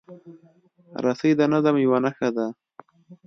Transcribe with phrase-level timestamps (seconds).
[1.03, 2.45] رسۍ د نظم یوه نښه ده.